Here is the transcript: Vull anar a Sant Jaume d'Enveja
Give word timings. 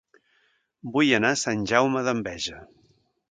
Vull 0.95 1.11
anar 1.17 1.31
a 1.35 1.39
Sant 1.43 1.63
Jaume 1.73 2.03
d'Enveja 2.09 2.63